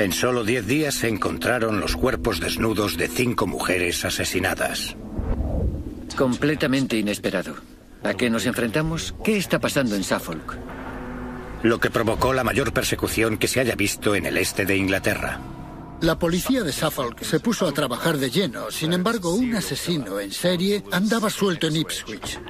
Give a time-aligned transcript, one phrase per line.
[0.00, 4.96] En solo 10 días se encontraron los cuerpos desnudos de cinco mujeres asesinadas.
[6.16, 7.56] Completamente inesperado.
[8.02, 9.14] ¿A qué nos enfrentamos?
[9.22, 10.56] ¿Qué está pasando en Suffolk?
[11.62, 15.38] Lo que provocó la mayor persecución que se haya visto en el este de Inglaterra.
[16.00, 20.32] La policía de Suffolk se puso a trabajar de lleno, sin embargo un asesino en
[20.32, 22.40] serie andaba suelto en Ipswich.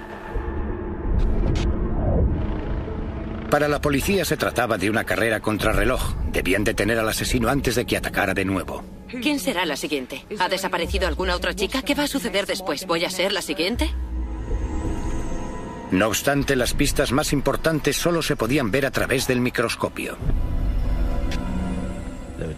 [3.50, 6.14] Para la policía se trataba de una carrera contrarreloj.
[6.32, 8.84] Debían detener al asesino antes de que atacara de nuevo.
[9.08, 10.24] ¿Quién será la siguiente?
[10.38, 11.82] ¿Ha desaparecido alguna otra chica?
[11.82, 12.86] ¿Qué va a suceder después?
[12.86, 13.90] ¿Voy a ser la siguiente?
[15.90, 20.16] No obstante, las pistas más importantes solo se podían ver a través del microscopio.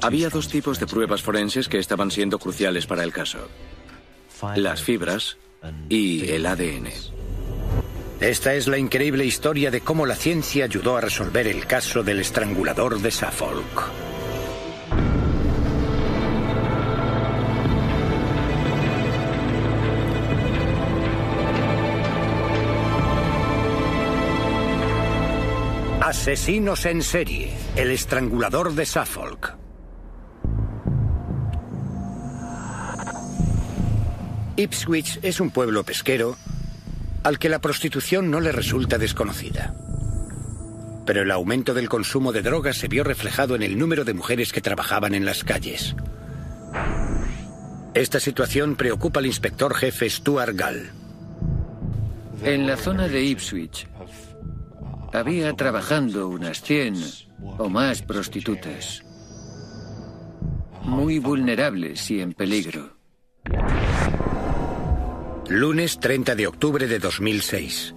[0.02, 3.48] Había dos tipos de pruebas forenses que estaban siendo cruciales para el caso.
[4.56, 5.38] Las fibras
[5.88, 6.88] y el ADN.
[8.22, 12.20] Esta es la increíble historia de cómo la ciencia ayudó a resolver el caso del
[12.20, 13.90] estrangulador de Suffolk.
[26.00, 29.56] Asesinos en serie, el estrangulador de Suffolk.
[34.54, 36.36] Ipswich es un pueblo pesquero
[37.22, 39.74] al que la prostitución no le resulta desconocida.
[41.06, 44.52] Pero el aumento del consumo de drogas se vio reflejado en el número de mujeres
[44.52, 45.96] que trabajaban en las calles.
[47.94, 50.90] Esta situación preocupa al inspector jefe Stuart Gall.
[52.42, 53.86] En la zona de Ipswich
[55.12, 56.96] había trabajando unas 100
[57.58, 59.04] o más prostitutas.
[60.82, 63.01] Muy vulnerables y en peligro.
[65.52, 67.94] Lunes 30 de octubre de 2006.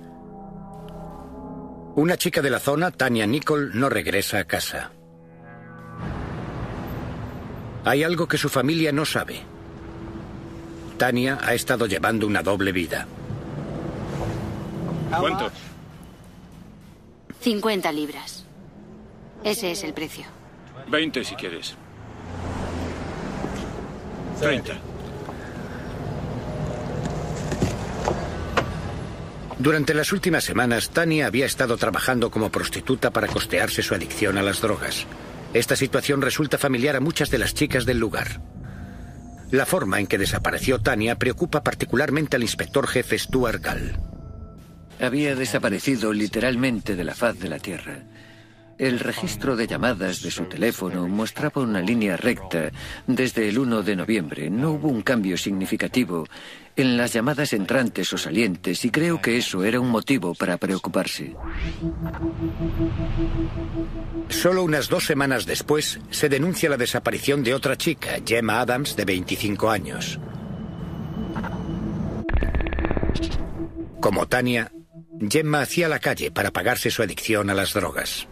[1.95, 4.91] Una chica de la zona, Tania Nicole, no regresa a casa.
[7.85, 9.39] Hay algo que su familia no sabe.
[10.97, 13.07] Tania ha estado llevando una doble vida.
[15.17, 15.49] ¿Cuánto?
[17.39, 18.45] 50 libras.
[19.45, 20.25] Ese es el precio.
[20.89, 21.77] 20 si quieres.
[24.41, 24.73] 30.
[29.57, 34.43] Durante las últimas semanas, Tania había estado trabajando como prostituta para costearse su adicción a
[34.43, 35.07] las drogas.
[35.53, 38.41] Esta situación resulta familiar a muchas de las chicas del lugar.
[39.51, 43.97] La forma en que desapareció Tania preocupa particularmente al inspector jefe Stuart Gall.
[44.99, 48.03] Había desaparecido literalmente de la faz de la Tierra.
[48.77, 52.71] El registro de llamadas de su teléfono mostraba una línea recta
[53.07, 54.49] desde el 1 de noviembre.
[54.49, 56.27] No hubo un cambio significativo
[56.75, 61.33] en las llamadas entrantes o salientes y creo que eso era un motivo para preocuparse.
[64.27, 69.05] Solo unas dos semanas después se denuncia la desaparición de otra chica, Gemma Adams, de
[69.05, 70.19] 25 años.
[74.01, 74.69] Como Tania,
[75.29, 78.27] Gemma hacía la calle para pagarse su adicción a las drogas.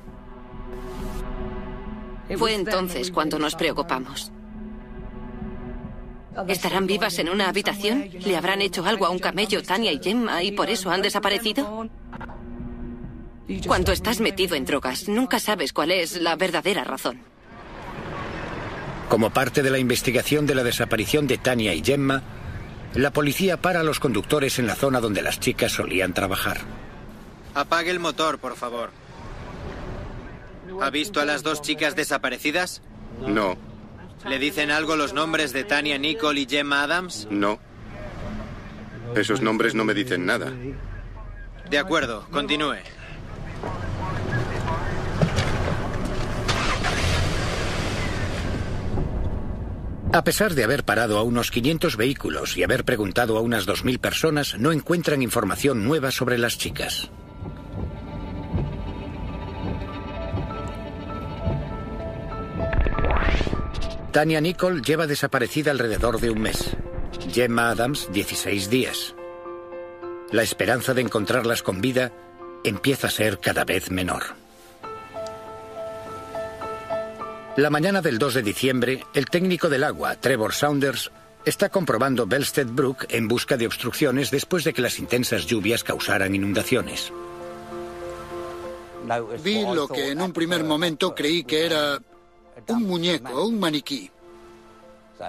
[2.38, 4.32] Fue entonces cuando nos preocupamos.
[6.48, 8.10] ¿Estarán vivas en una habitación?
[8.26, 11.88] ¿Le habrán hecho algo a un camello, Tania y Gemma, y por eso han desaparecido?
[13.68, 17.20] Cuando estás metido en drogas, nunca sabes cuál es la verdadera razón.
[19.10, 22.24] Como parte de la investigación de la desaparición de Tania y Gemma,
[22.96, 26.62] la policía para a los conductores en la zona donde las chicas solían trabajar.
[27.54, 29.03] Apague el motor, por favor.
[30.82, 32.82] ¿Ha visto a las dos chicas desaparecidas?
[33.26, 33.58] No,
[34.28, 37.28] ¿Le dicen algo los nombres de Tania Nicole y Gemma Adams?
[37.30, 37.60] no.
[39.16, 40.52] Esos nombres no me dicen nada.
[41.70, 42.78] De acuerdo, continúe.
[50.12, 54.00] A pesar de haber parado a unos 500 vehículos y haber preguntado a unas 2.000
[54.00, 57.12] personas, no encuentran información nueva sobre las chicas.
[64.14, 66.70] Tania Nicole lleva desaparecida alrededor de un mes.
[67.32, 69.16] Gemma Adams, 16 días.
[70.32, 72.12] La esperanza de encontrarlas con vida
[72.64, 74.22] empieza a ser cada vez menor.
[77.58, 81.10] La mañana del 2 de diciembre, el técnico del agua, Trevor Saunders,
[81.44, 86.36] está comprobando Belstead Brook en busca de obstrucciones después de que las intensas lluvias causaran
[86.36, 87.12] inundaciones.
[89.44, 92.00] Vi lo que en un primer momento creí que era
[92.68, 94.10] un muñeco, un maniquí.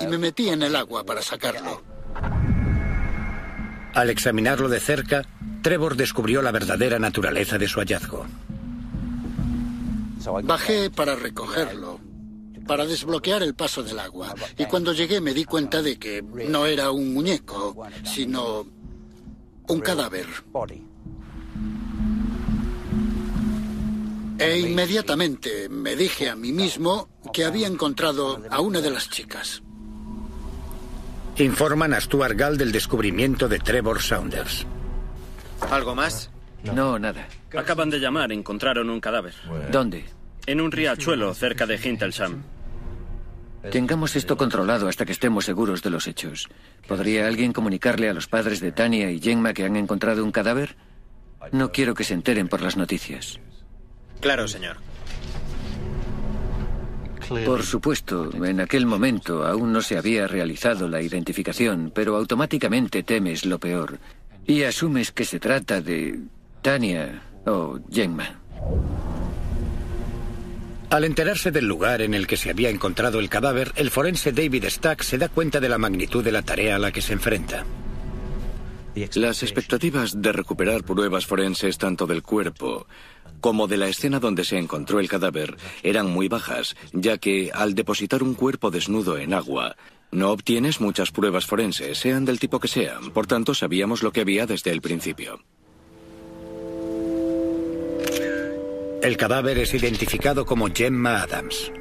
[0.00, 1.82] Y me metí en el agua para sacarlo.
[3.94, 5.22] Al examinarlo de cerca,
[5.62, 8.26] Trevor descubrió la verdadera naturaleza de su hallazgo.
[10.42, 12.00] Bajé para recogerlo.
[12.66, 14.34] para desbloquear el paso del agua.
[14.56, 18.66] Y cuando llegué me di cuenta de que no era un muñeco, sino
[19.68, 20.26] un cadáver.
[24.38, 29.62] E inmediatamente me dije a mí mismo que había encontrado a una de las chicas.
[31.38, 34.66] Informan a Stuart Gall del descubrimiento de Trevor Saunders.
[35.70, 36.30] ¿Algo más?
[36.62, 37.26] No, nada.
[37.56, 39.34] Acaban de llamar, encontraron un cadáver.
[39.70, 40.04] ¿Dónde?
[40.46, 42.42] En un riachuelo cerca de Hintelsham.
[43.70, 46.48] Tengamos esto controlado hasta que estemos seguros de los hechos.
[46.86, 50.76] ¿Podría alguien comunicarle a los padres de Tania y Gemma que han encontrado un cadáver?
[51.52, 53.40] No quiero que se enteren por las noticias.
[54.24, 54.78] Claro, señor.
[57.44, 63.44] Por supuesto, en aquel momento aún no se había realizado la identificación, pero automáticamente temes
[63.44, 63.98] lo peor
[64.46, 66.20] y asumes que se trata de
[66.62, 68.40] Tania o Gemma.
[70.88, 74.64] Al enterarse del lugar en el que se había encontrado el cadáver, el forense David
[74.70, 77.66] Stack se da cuenta de la magnitud de la tarea a la que se enfrenta.
[79.16, 82.86] Las expectativas de recuperar pruebas forenses tanto del cuerpo
[83.40, 87.74] como de la escena donde se encontró el cadáver eran muy bajas, ya que al
[87.74, 89.76] depositar un cuerpo desnudo en agua,
[90.10, 93.10] no obtienes muchas pruebas forenses, sean del tipo que sean.
[93.10, 95.40] Por tanto, sabíamos lo que había desde el principio.
[99.02, 101.72] El cadáver es identificado como Gemma Adams.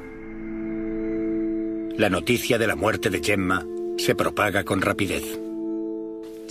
[1.96, 3.64] La noticia de la muerte de Gemma
[3.96, 5.22] se propaga con rapidez.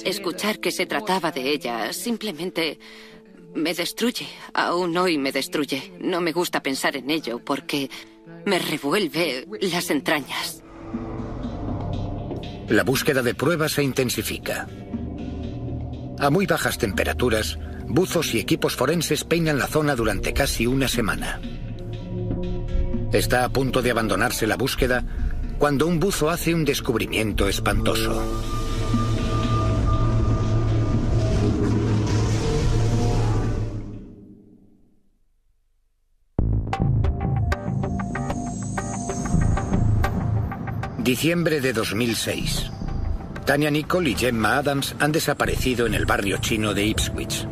[0.03, 2.79] Escuchar que se trataba de ella simplemente
[3.55, 4.27] me destruye.
[4.53, 5.94] Aún hoy me destruye.
[6.00, 7.89] No me gusta pensar en ello porque
[8.45, 10.63] me revuelve las entrañas.
[12.69, 14.67] La búsqueda de pruebas se intensifica.
[16.19, 21.41] A muy bajas temperaturas, buzos y equipos forenses peinan la zona durante casi una semana.
[23.11, 25.05] Está a punto de abandonarse la búsqueda
[25.59, 28.62] cuando un buzo hace un descubrimiento espantoso.
[41.13, 42.71] Diciembre de 2006.
[43.45, 47.48] Tania Nicole y Gemma Adams han desaparecido en el barrio chino de Ipswich.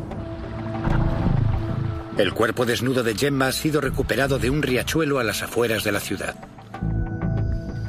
[2.18, 5.92] El cuerpo desnudo de Gemma ha sido recuperado de un riachuelo a las afueras de
[5.92, 6.34] la ciudad.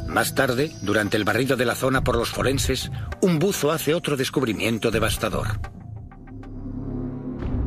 [0.05, 2.91] Más tarde, durante el barrido de la zona por los forenses,
[3.21, 5.59] un buzo hace otro descubrimiento devastador.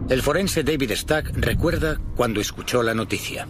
[0.09, 3.49] El forense David Stack recuerda cuando escuchó la noticia.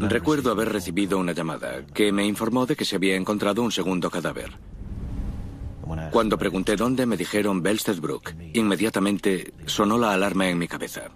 [0.00, 4.10] Recuerdo haber recibido una llamada que me informó de que se había encontrado un segundo
[4.10, 4.52] cadáver.
[6.10, 8.34] Cuando pregunté dónde, me dijeron Belstead Brook.
[8.54, 11.10] Inmediatamente sonó la alarma en mi cabeza.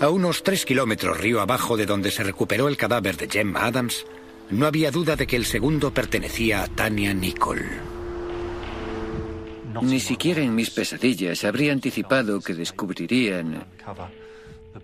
[0.00, 4.04] A unos tres kilómetros río abajo de donde se recuperó el cadáver de Gemma Adams,
[4.50, 7.93] no había duda de que el segundo pertenecía a Tania Nicole.
[9.82, 13.64] Ni siquiera en mis pesadillas habría anticipado que descubrirían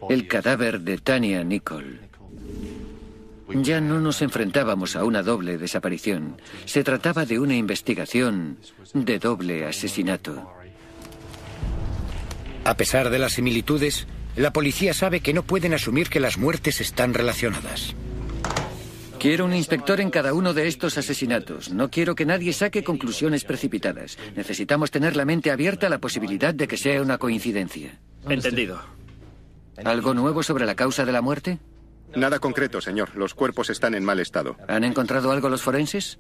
[0.09, 1.99] el cadáver de Tania Nicole.
[3.49, 6.41] Ya no nos enfrentábamos a una doble desaparición.
[6.67, 8.59] Se trataba de una investigación
[8.95, 10.53] de doble asesinato.
[12.65, 14.07] A pesar de las similitudes,
[14.37, 17.95] la policía sabe que no pueden asumir que las muertes están relacionadas.
[19.21, 21.71] Quiero un inspector en cada uno de estos asesinatos.
[21.71, 24.17] No quiero que nadie saque conclusiones precipitadas.
[24.35, 28.01] Necesitamos tener la mente abierta a la posibilidad de que sea una coincidencia.
[28.27, 28.81] Entendido.
[29.85, 31.59] ¿Algo nuevo sobre la causa de la muerte?
[32.17, 33.15] Nada concreto, señor.
[33.15, 34.57] Los cuerpos están en mal estado.
[34.69, 36.19] ¿Han encontrado algo los forenses?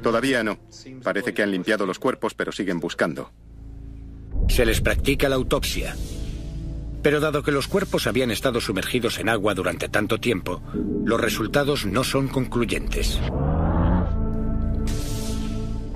[0.00, 0.60] Todavía no.
[1.02, 3.32] Parece que han limpiado los cuerpos, pero siguen buscando.
[4.48, 5.96] Se les practica la autopsia.
[7.02, 10.62] Pero dado que los cuerpos habían estado sumergidos en agua durante tanto tiempo,
[11.04, 13.18] los resultados no son concluyentes.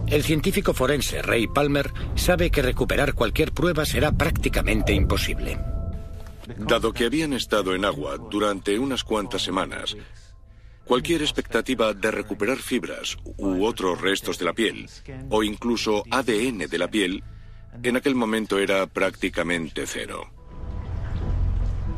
[0.07, 5.59] El científico forense Ray Palmer sabe que recuperar cualquier prueba será prácticamente imposible.
[6.59, 9.97] Dado que habían estado en agua durante unas cuantas semanas,
[10.85, 14.89] cualquier expectativa de recuperar fibras u otros restos de la piel,
[15.31, 17.25] o incluso ADN de la piel,
[17.83, 20.34] en aquel momento era prácticamente cero.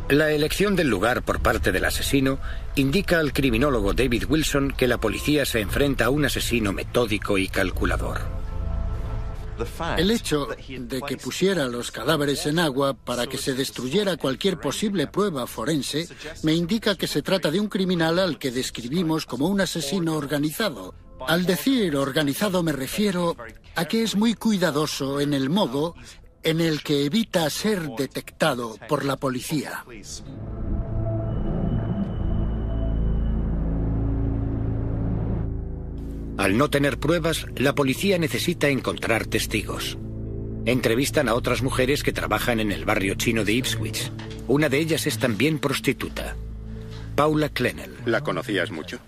[0.09, 2.39] La elección del lugar por parte del asesino
[2.77, 7.49] indica al criminólogo David Wilson que la policía se enfrenta a un asesino metódico y
[7.49, 8.21] calculador.
[9.97, 15.09] El hecho de que pusiera los cadáveres en agua para que se destruyera cualquier posible
[15.09, 16.07] prueba forense
[16.45, 20.95] me indica que se trata de un criminal al que describimos como un asesino organizado.
[21.27, 23.37] Al decir organizado me refiero
[23.75, 25.97] a que es muy cuidadoso en el modo
[26.47, 29.85] en el que evita ser detectado por la policía.
[36.39, 39.99] Al no tener pruebas, la policía necesita encontrar testigos.
[40.67, 44.13] Entrevistan a otras mujeres que trabajan en el barrio chino de Ipswich.
[44.47, 46.37] Una de ellas es también prostituta.
[47.17, 47.93] Paula Klenel.
[48.05, 49.01] ¿La conocías mucho?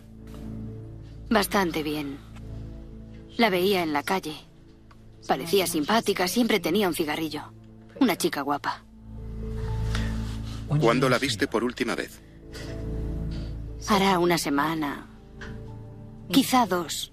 [1.31, 2.19] Bastante bien.
[3.37, 4.48] La veía en la calle.
[5.29, 7.53] Parecía simpática, siempre tenía un cigarrillo.
[8.01, 8.83] Una chica guapa.
[10.81, 12.23] ¿Cuándo la viste por última vez?
[13.89, 15.07] Hará una semana.
[16.31, 17.13] Quizá dos.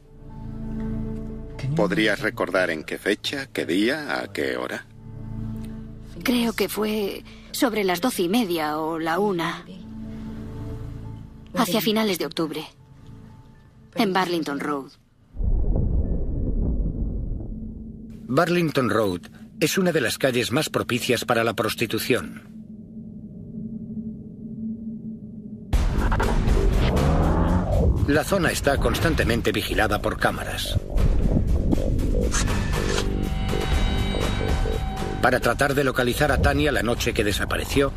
[1.75, 4.85] ¿Podrías recordar en qué fecha, qué día, a qué hora?
[6.23, 9.65] Creo que fue sobre las doce y media o la una.
[11.53, 12.65] Hacia finales de octubre.
[13.95, 14.91] En Barlington Road.
[18.27, 19.21] Barlington Road
[19.59, 22.41] es una de las calles más propicias para la prostitución.
[28.07, 30.79] La zona está constantemente vigilada por cámaras.
[35.21, 37.91] Para tratar de localizar a Tania la noche que desapareció,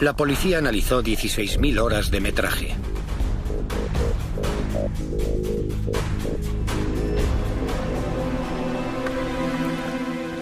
[0.00, 2.76] la policía analizó 16.000 horas de metraje.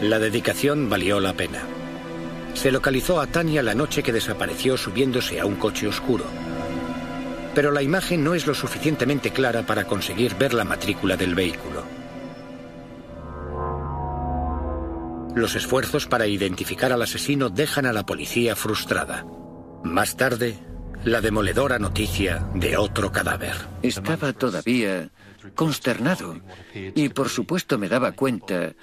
[0.02, 1.61] La dedicación valió la pena.
[2.54, 6.25] Se localizó a Tania la noche que desapareció subiéndose a un coche oscuro.
[7.54, 11.85] Pero la imagen no es lo suficientemente clara para conseguir ver la matrícula del vehículo.
[15.35, 19.26] Los esfuerzos para identificar al asesino dejan a la policía frustrada.
[19.85, 20.57] Más tarde,
[21.04, 23.54] la demoledora noticia de otro cadáver.
[23.83, 25.11] Estaba todavía
[25.54, 26.40] consternado
[26.75, 28.75] y por supuesto me daba cuenta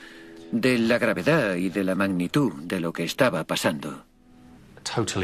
[0.51, 4.05] de la gravedad y de la magnitud de lo que estaba pasando.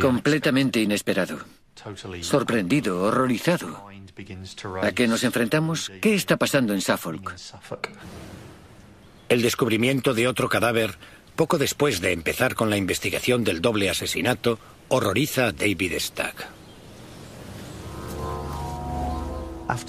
[0.02, 1.40] Completamente inesperado.
[2.22, 3.88] Sorprendido, horrorizado.
[4.82, 5.92] ¿A qué nos enfrentamos?
[6.02, 7.36] ¿Qué está pasando en Suffolk?
[9.30, 10.98] El descubrimiento de otro cadáver,
[11.36, 16.63] poco después de empezar con la investigación del doble asesinato, horroriza a David Stack.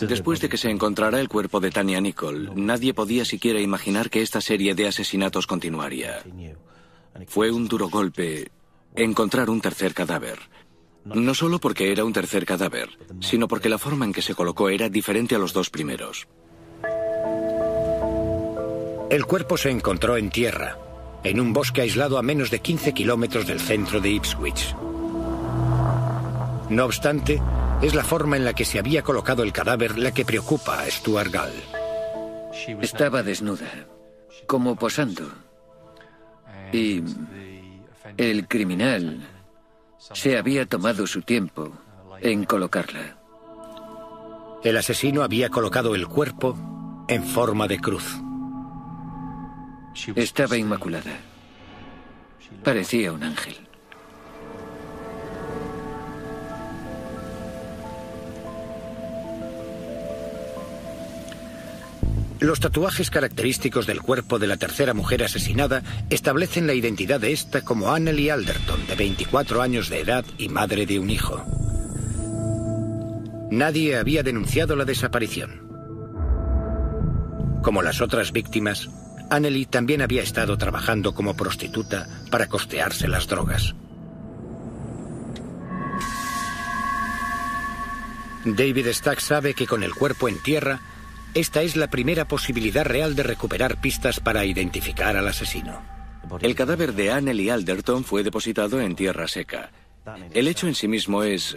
[0.08, 4.22] Después de que se encontrara el cuerpo de Tania Nicole, nadie podía siquiera imaginar que
[4.22, 6.22] esta serie de asesinatos continuaría.
[7.26, 8.50] Fue un duro golpe
[8.94, 10.38] encontrar un tercer cadáver.
[11.04, 12.88] No solo porque era un tercer cadáver,
[13.20, 16.28] sino porque la forma en que se colocó era diferente a los dos primeros.
[19.10, 20.78] El cuerpo se encontró en tierra,
[21.24, 24.74] en un bosque aislado a menos de 15 kilómetros del centro de Ipswich.
[26.70, 27.40] No obstante,
[27.82, 30.90] es la forma en la que se había colocado el cadáver la que preocupa a
[30.90, 31.52] Stuart Gall.
[32.80, 33.86] Estaba desnuda,
[34.46, 35.30] como posando.
[36.72, 37.02] Y
[38.16, 39.26] el criminal
[39.98, 41.72] se había tomado su tiempo
[42.20, 43.18] en colocarla.
[44.62, 46.56] El asesino había colocado el cuerpo
[47.08, 48.16] en forma de cruz.
[50.16, 51.18] Estaba inmaculada.
[52.62, 53.63] Parecía un ángel.
[62.44, 67.62] Los tatuajes característicos del cuerpo de la tercera mujer asesinada establecen la identidad de esta
[67.62, 71.42] como Annelie Alderton, de 24 años de edad y madre de un hijo.
[73.50, 75.62] Nadie había denunciado la desaparición.
[77.62, 78.90] Como las otras víctimas,
[79.30, 83.74] Annelie también había estado trabajando como prostituta para costearse las drogas.
[88.44, 90.82] David Stack sabe que con el cuerpo en tierra,
[91.34, 95.82] esta es la primera posibilidad real de recuperar pistas para identificar al asesino.
[96.40, 99.70] El cadáver de Annelie Alderton fue depositado en tierra seca.
[100.32, 101.56] El hecho en sí mismo es,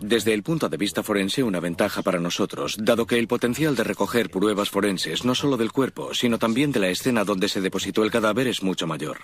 [0.00, 3.84] desde el punto de vista forense, una ventaja para nosotros, dado que el potencial de
[3.84, 8.04] recoger pruebas forenses, no solo del cuerpo, sino también de la escena donde se depositó
[8.04, 9.18] el cadáver, es mucho mayor.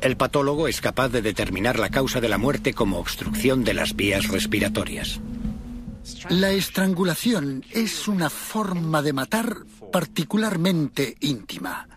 [0.00, 3.96] El patólogo es capaz de determinar la causa de la muerte como obstrucción de las
[3.96, 5.20] vías respiratorias.
[6.28, 9.56] La estrangulación es una forma de matar
[9.92, 11.88] particularmente íntima.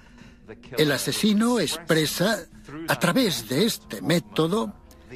[0.77, 2.39] El asesino expresa,
[2.87, 4.73] a través de este método,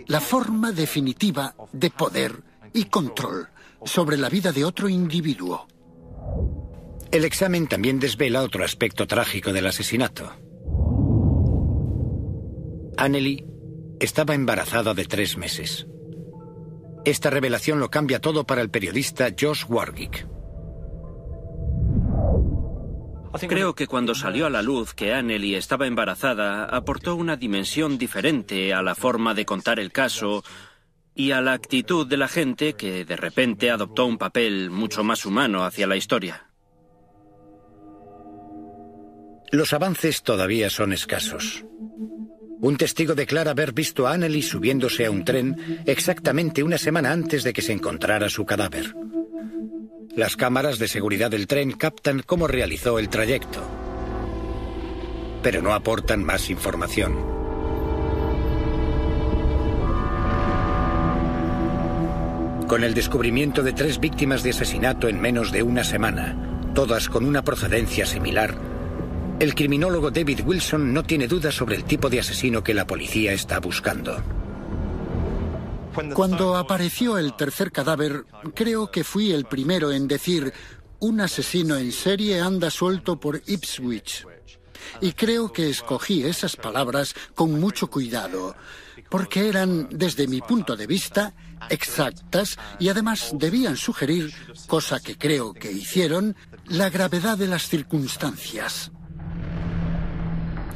[0.07, 3.49] la forma definitiva de poder y control
[3.85, 5.67] sobre la vida de otro individuo.
[7.11, 10.31] El examen también desvela otro aspecto trágico del asesinato.
[12.97, 13.45] Annelie
[13.99, 15.87] estaba embarazada de tres meses.
[17.07, 20.27] Esta revelación lo cambia todo para el periodista Josh Warwick.
[23.47, 28.73] Creo que cuando salió a la luz que Anneli estaba embarazada, aportó una dimensión diferente
[28.73, 30.43] a la forma de contar el caso
[31.15, 35.25] y a la actitud de la gente que de repente adoptó un papel mucho más
[35.25, 36.49] humano hacia la historia.
[39.53, 41.63] Los avances todavía son escasos.
[42.59, 47.43] Un testigo declara haber visto a Anneli subiéndose a un tren exactamente una semana antes
[47.43, 48.95] de que se encontrara su cadáver.
[50.15, 53.61] Las cámaras de seguridad del tren captan cómo realizó el trayecto,
[55.43, 57.37] pero no aportan más información.
[62.67, 66.35] Con el descubrimiento de tres víctimas de asesinato en menos de una semana,
[66.73, 68.55] todas con una procedencia similar,
[69.39, 73.33] el criminólogo David Wilson no tiene dudas sobre el tipo de asesino que la policía
[73.33, 74.23] está buscando.
[76.13, 80.53] Cuando apareció el tercer cadáver, creo que fui el primero en decir,
[80.99, 84.25] un asesino en serie anda suelto por Ipswich.
[85.01, 88.55] Y creo que escogí esas palabras con mucho cuidado,
[89.09, 91.33] porque eran, desde mi punto de vista,
[91.69, 94.33] exactas y además debían sugerir,
[94.67, 96.35] cosa que creo que hicieron,
[96.67, 98.91] la gravedad de las circunstancias.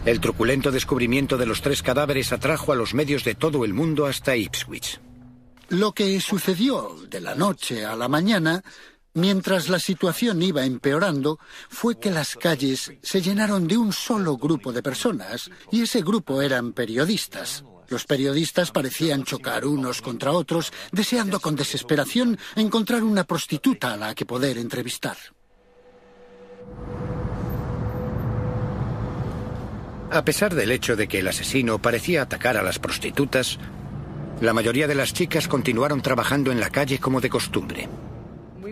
[0.04, 4.08] El truculento descubrimiento de los tres cadáveres atrajo a los medios de todo el mundo
[4.08, 5.00] hasta Ipswich.
[5.70, 8.64] Lo que sucedió de la noche a la mañana,
[9.14, 11.38] mientras la situación iba empeorando,
[11.70, 16.42] fue que las calles se llenaron de un solo grupo de personas, y ese grupo
[16.42, 17.64] eran periodistas.
[17.88, 24.16] Los periodistas parecían chocar unos contra otros, deseando con desesperación encontrar una prostituta a la
[24.16, 25.18] que poder entrevistar.
[30.12, 33.58] A pesar del hecho de que el asesino parecía atacar a las prostitutas,
[34.42, 37.88] la mayoría de las chicas continuaron trabajando en la calle como de costumbre.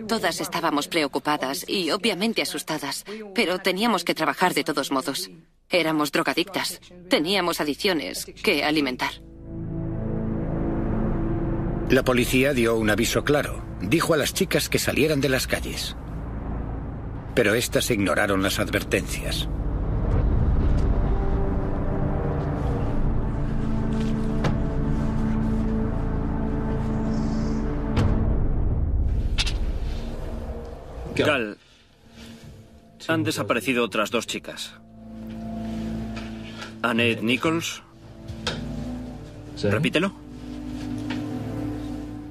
[0.06, 5.30] Todas estábamos preocupadas y obviamente asustadas, pero teníamos que trabajar de todos modos.
[5.70, 6.78] Éramos drogadictas,
[7.08, 9.12] teníamos adicciones que alimentar.
[11.88, 13.64] La policía dio un aviso claro.
[13.80, 15.96] Dijo a las chicas que salieran de las calles.
[17.34, 19.48] Pero éstas ignoraron las advertencias.
[31.16, 31.58] Gal,
[33.08, 34.72] han desaparecido otras dos chicas.
[36.82, 37.82] Annette Nichols.
[39.62, 40.12] Repítelo.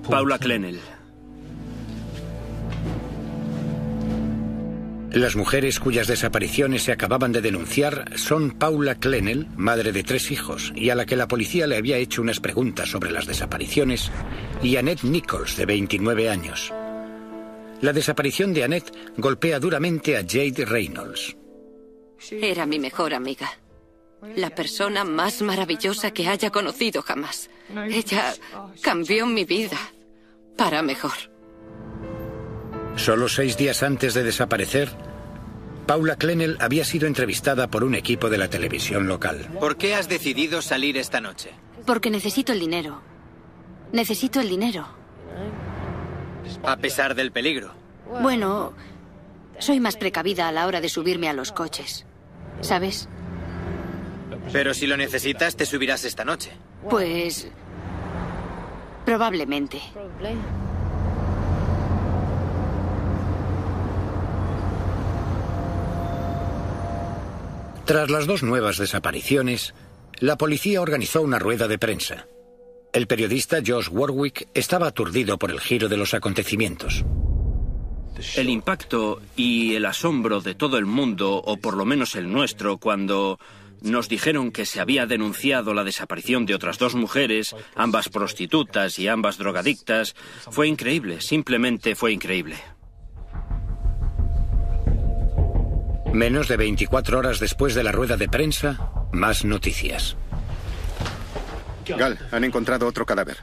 [0.10, 0.80] Paula Clennell.
[5.12, 10.72] Las mujeres cuyas desapariciones se acababan de denunciar son Paula Clennell, madre de tres hijos,
[10.76, 14.12] y a la que la policía le había hecho unas preguntas sobre las desapariciones,
[14.62, 16.72] y Annette Nichols, de 29 años.
[17.82, 21.36] La desaparición de Annette golpea duramente a Jade Reynolds.
[22.32, 23.50] Era mi mejor amiga.
[24.36, 27.50] La persona más maravillosa que haya conocido jamás.
[27.90, 28.34] Ella
[28.82, 29.78] cambió mi vida
[30.58, 31.14] para mejor.
[32.98, 34.90] Solo seis días antes de desaparecer,
[35.88, 39.48] Paula Clennell había sido entrevistada por un equipo de la televisión local.
[39.58, 41.52] ¿Por qué has decidido salir esta noche?
[41.86, 43.02] Porque necesito el dinero.
[43.94, 44.99] Necesito el dinero.
[46.64, 47.74] A pesar del peligro.
[48.22, 48.74] Bueno,
[49.60, 52.06] soy más precavida a la hora de subirme a los coches.
[52.62, 53.08] ¿Sabes?
[54.52, 56.52] Pero si lo necesitas, te subirás esta noche.
[56.90, 57.48] Pues...
[59.06, 59.82] Probablemente.
[67.86, 69.74] Tras las dos nuevas desapariciones,
[70.20, 72.28] la policía organizó una rueda de prensa.
[72.92, 77.06] El periodista Josh Warwick estaba aturdido por el giro de los acontecimientos.
[78.36, 82.78] El impacto y el asombro de todo el mundo, o por lo menos el nuestro,
[82.78, 83.40] cuando
[83.82, 89.08] nos dijeron que se había denunciado la desaparición de otras dos mujeres, ambas prostitutas y
[89.08, 90.16] ambas drogadictas,
[90.50, 92.58] fue increíble, simplemente fue increíble.
[96.12, 100.18] Menos de 24 horas después de la rueda de prensa, más noticias.
[101.98, 103.38] Gal, han encontrado otro cadáver.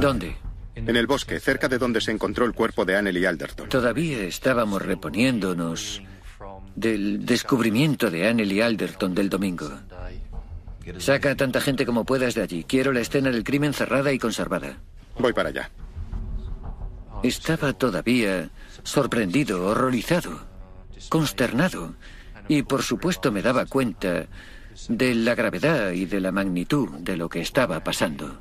[0.00, 0.36] ¿Dónde?
[0.74, 3.68] En el bosque, cerca de donde se encontró el cuerpo de Anneli Alderton.
[3.68, 6.02] Todavía estábamos reponiéndonos
[6.74, 9.70] del descubrimiento de Anneli Alderton del domingo.
[10.98, 12.64] Saca a tanta gente como puedas de allí.
[12.64, 14.78] Quiero la escena del crimen cerrada y conservada.
[15.18, 15.70] Voy para allá.
[17.22, 18.50] Estaba todavía
[18.82, 20.40] sorprendido, horrorizado,
[21.08, 21.94] consternado.
[22.48, 24.26] Y por supuesto me daba cuenta
[24.88, 28.40] de la gravedad y de la magnitud de lo que estaba pasando.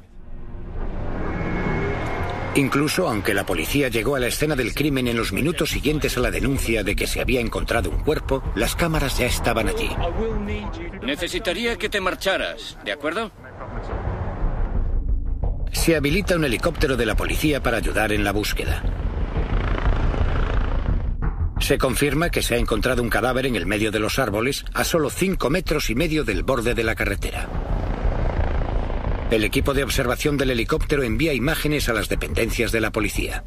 [2.56, 6.20] Incluso aunque la policía llegó a la escena del crimen en los minutos siguientes a
[6.20, 9.90] la denuncia de que se había encontrado un cuerpo, las cámaras ya estaban allí.
[11.02, 13.32] Necesitaría que te marcharas, ¿de acuerdo?
[15.72, 18.84] Se habilita un helicóptero de la policía para ayudar en la búsqueda.
[21.62, 24.84] Se confirma que se ha encontrado un cadáver en el medio de los árboles a
[24.84, 27.48] solo 5 metros y medio del borde de la carretera.
[29.30, 33.46] El equipo de observación del helicóptero envía imágenes a las dependencias de la policía.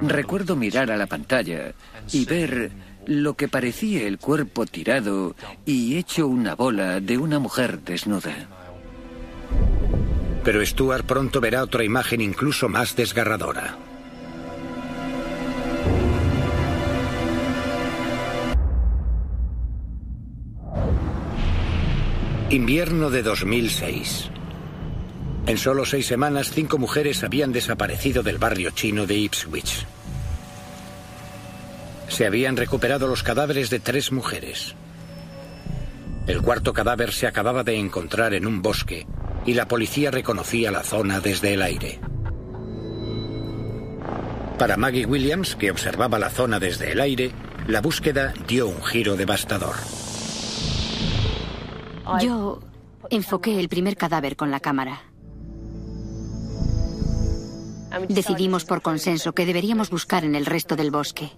[0.00, 1.74] Recuerdo mirar a la pantalla
[2.12, 2.70] y ver
[3.06, 5.34] lo que parecía el cuerpo tirado
[5.66, 8.48] y hecho una bola de una mujer desnuda.
[10.44, 13.76] Pero Stuart pronto verá otra imagen incluso más desgarradora.
[22.50, 24.30] Invierno de 2006.
[25.46, 29.84] En solo seis semanas, cinco mujeres habían desaparecido del barrio chino de Ipswich.
[32.08, 34.74] Se habían recuperado los cadáveres de tres mujeres.
[36.26, 39.06] El cuarto cadáver se acababa de encontrar en un bosque
[39.44, 42.00] y la policía reconocía la zona desde el aire.
[44.58, 47.30] Para Maggie Williams, que observaba la zona desde el aire,
[47.66, 49.74] la búsqueda dio un giro devastador.
[52.20, 52.60] Yo
[53.10, 55.02] enfoqué el primer cadáver con la cámara.
[58.08, 61.30] Decidimos por consenso que deberíamos buscar en el resto del bosque.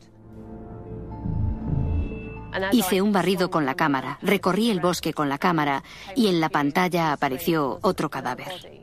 [2.72, 5.84] Hice un barrido con la cámara, recorrí el bosque con la cámara
[6.16, 8.82] y en la pantalla apareció otro cadáver.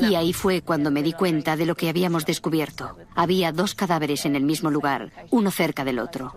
[0.00, 2.96] Y ahí fue cuando me di cuenta de lo que habíamos descubierto.
[3.14, 6.34] Había dos cadáveres en el mismo lugar, uno cerca del otro.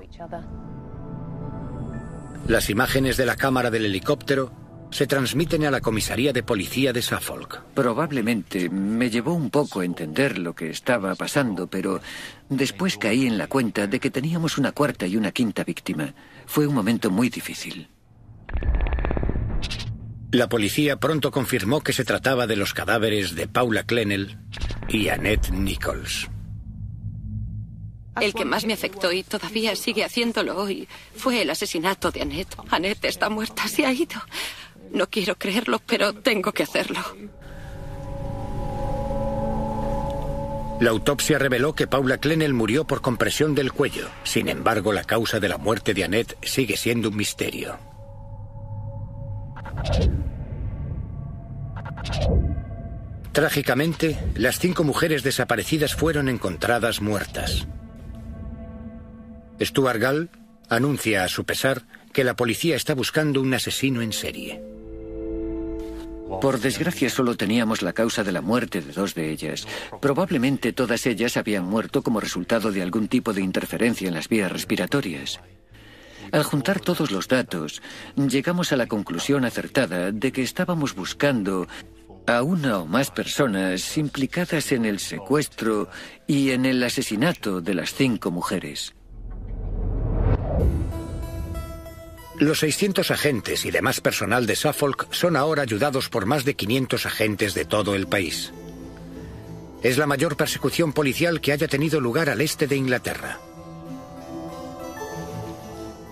[2.47, 4.53] Las imágenes de la cámara del helicóptero
[4.89, 7.61] se transmiten a la comisaría de policía de Suffolk.
[7.73, 11.99] Probablemente me llevó un poco entender lo que estaba pasando, pero
[12.47, 16.13] después caí en la cuenta de que teníamos una cuarta y una quinta víctima.
[16.45, 17.89] Fue un momento muy difícil.
[20.31, 24.37] La policía pronto confirmó que se trataba de los cadáveres de Paula Klenel
[24.87, 26.29] y Annette Nichols.
[28.21, 32.55] El que más me afectó y todavía sigue haciéndolo hoy fue el asesinato de Annette.
[32.69, 34.21] Annette está muerta, se ha ido.
[34.91, 36.99] No quiero creerlo, pero tengo que hacerlo.
[40.79, 44.09] La autopsia reveló que Paula Klenel murió por compresión del cuello.
[44.23, 47.79] Sin embargo, la causa de la muerte de Annette sigue siendo un misterio.
[53.31, 57.67] Trágicamente, las cinco mujeres desaparecidas fueron encontradas muertas.
[59.61, 60.29] Stuart Gall
[60.69, 64.61] anuncia a su pesar que la policía está buscando un asesino en serie.
[66.41, 69.65] Por desgracia solo teníamos la causa de la muerte de dos de ellas.
[70.01, 74.51] Probablemente todas ellas habían muerto como resultado de algún tipo de interferencia en las vías
[74.51, 75.39] respiratorias.
[76.31, 77.81] Al juntar todos los datos,
[78.17, 81.67] llegamos a la conclusión acertada de que estábamos buscando
[82.27, 85.89] a una o más personas implicadas en el secuestro
[86.27, 88.96] y en el asesinato de las cinco mujeres.
[92.39, 97.07] Los 600 agentes y demás personal de Suffolk son ahora ayudados por más de 500
[97.07, 98.53] agentes de todo el país.
[99.81, 103.39] Es la mayor persecución policial que haya tenido lugar al este de Inglaterra.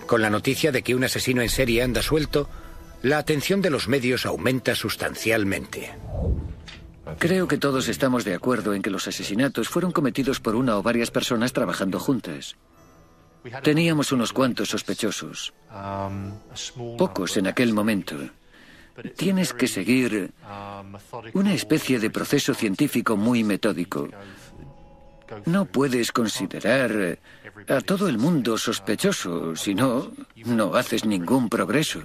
[0.06, 2.48] Con la noticia de que un asesino en serie anda suelto,
[3.02, 5.94] la atención de los medios aumenta sustancialmente.
[7.18, 10.82] Creo que todos estamos de acuerdo en que los asesinatos fueron cometidos por una o
[10.82, 12.56] varias personas trabajando juntas.
[13.62, 15.52] Teníamos unos cuantos sospechosos.
[16.98, 18.16] Pocos en aquel momento.
[19.16, 20.32] Tienes que seguir
[21.34, 24.08] una especie de proceso científico muy metódico.
[25.44, 27.18] No puedes considerar
[27.68, 30.12] a todo el mundo sospechoso, si no,
[30.44, 32.04] no haces ningún progreso.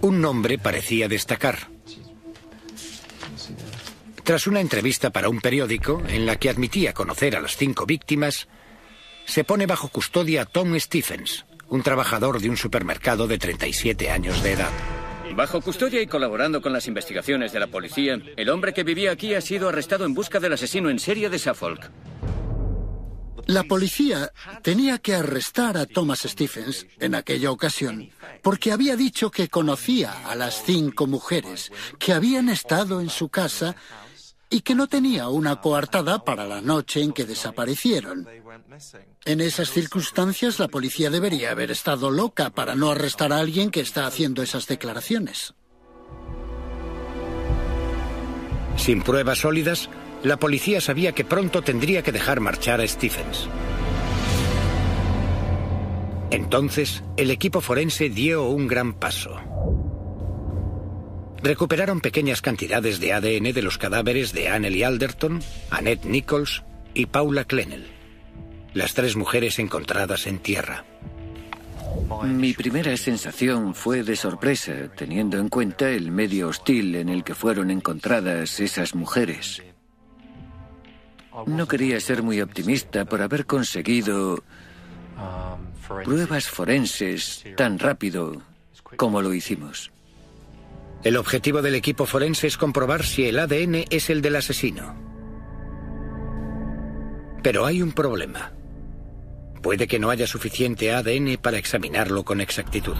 [0.00, 1.58] Un nombre parecía destacar.
[4.24, 8.48] Tras una entrevista para un periódico en la que admitía conocer a las cinco víctimas,
[9.24, 14.42] se pone bajo custodia a Tom Stephens, un trabajador de un supermercado de 37 años
[14.42, 14.70] de edad.
[15.34, 19.34] Bajo custodia y colaborando con las investigaciones de la policía, el hombre que vivía aquí
[19.34, 21.90] ha sido arrestado en busca del asesino en serie de Suffolk.
[23.46, 24.32] La policía
[24.62, 28.10] tenía que arrestar a Thomas Stephens en aquella ocasión
[28.42, 33.74] porque había dicho que conocía a las cinco mujeres que habían estado en su casa
[34.52, 38.28] y que no tenía una coartada para la noche en que desaparecieron.
[39.24, 43.80] En esas circunstancias, la policía debería haber estado loca para no arrestar a alguien que
[43.80, 45.54] está haciendo esas declaraciones.
[48.76, 49.88] Sin pruebas sólidas,
[50.22, 53.48] la policía sabía que pronto tendría que dejar marchar a Stephens.
[56.30, 59.51] Entonces, el equipo forense dio un gran paso.
[61.42, 66.62] Recuperaron pequeñas cantidades de ADN de los cadáveres de Annelie Alderton, Annette Nichols
[66.94, 67.86] y Paula Klenel,
[68.74, 70.84] las tres mujeres encontradas en tierra.
[72.24, 77.34] Mi primera sensación fue de sorpresa, teniendo en cuenta el medio hostil en el que
[77.34, 79.62] fueron encontradas esas mujeres.
[81.46, 84.44] No quería ser muy optimista por haber conseguido
[86.04, 88.42] pruebas forenses tan rápido
[88.96, 89.91] como lo hicimos.
[91.04, 94.94] El objetivo del equipo forense es comprobar si el ADN es el del asesino.
[97.42, 98.52] Pero hay un problema.
[99.62, 102.96] Puede que no haya suficiente ADN para examinarlo con exactitud.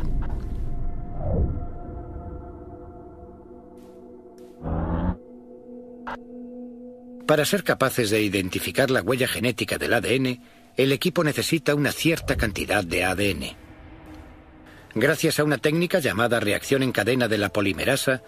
[7.27, 10.43] Para ser capaces de identificar la huella genética del ADN,
[10.77, 13.72] el equipo necesita una cierta cantidad de ADN.
[14.95, 18.23] Gracias a una técnica llamada reacción en cadena de la polimerasa,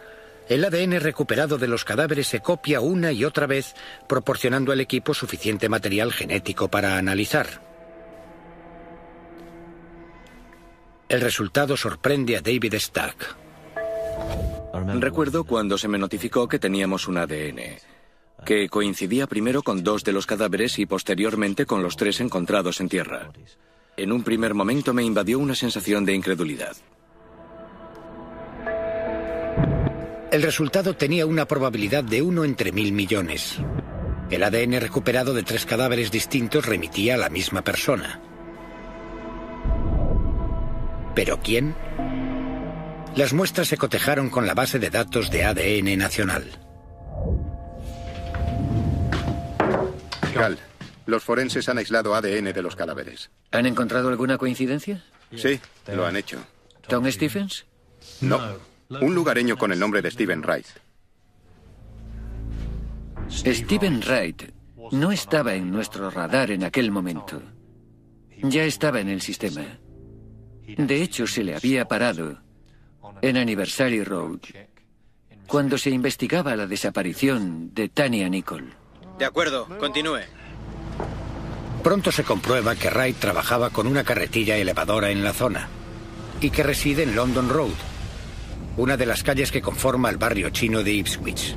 [0.48, 3.74] el ADN recuperado de los cadáveres se copia una y otra vez,
[4.09, 7.62] proporcionando al equipo suficiente material genético para analizar.
[11.09, 13.37] El resultado sorprende a David Stack.
[14.98, 17.61] Recuerdo cuando se me notificó que teníamos un ADN,
[18.44, 22.88] que coincidía primero con dos de los cadáveres y posteriormente con los tres encontrados en
[22.88, 23.31] tierra.
[23.96, 26.76] En un primer momento me invadió una sensación de incredulidad.
[30.33, 33.59] El resultado tenía una probabilidad de uno entre mil millones.
[34.30, 38.20] El ADN recuperado de tres cadáveres distintos remitía a la misma persona.
[41.14, 41.76] ¿Pero quién?
[43.14, 46.50] Las muestras se cotejaron con la base de datos de ADN nacional.
[50.35, 50.59] Gal,
[51.07, 53.31] los forenses han aislado ADN de los cadáveres.
[53.53, 55.05] ¿Han encontrado alguna coincidencia?
[55.35, 55.61] Sí,
[55.93, 56.38] lo han hecho.
[56.88, 57.64] ¿Tom Stephens?
[58.21, 58.40] No,
[58.88, 60.67] un lugareño con el nombre de Steven Wright.
[63.31, 64.43] Steven Wright
[64.93, 67.43] no estaba en nuestro radar en aquel momento.
[68.43, 69.79] Ya estaba en el sistema.
[70.67, 72.38] De hecho, se le había parado
[73.23, 74.40] en Anniversary Road
[75.47, 78.73] cuando se investigaba la desaparición de Tania Nicole.
[79.19, 80.21] De acuerdo, continúe.
[81.85, 85.68] Pronto se comprueba que Wright trabajaba con una carretilla elevadora en la zona
[86.40, 87.75] y que reside en London Road,
[88.79, 91.57] una de las calles que conforma el barrio chino de Ipswich.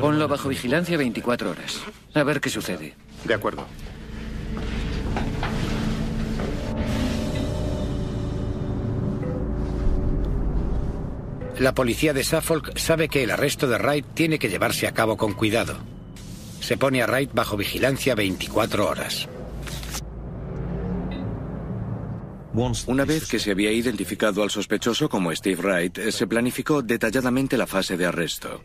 [0.00, 1.82] Ponlo bajo vigilancia 24 horas.
[2.14, 2.94] A ver qué sucede.
[3.24, 3.66] De acuerdo.
[11.58, 15.18] La policía de Suffolk sabe que el arresto de Wright tiene que llevarse a cabo
[15.18, 15.76] con cuidado.
[16.62, 19.28] Se pone a Wright bajo vigilancia 24 horas.
[22.86, 27.66] Una vez que se había identificado al sospechoso como Steve Wright, se planificó detalladamente la
[27.66, 28.62] fase de arresto.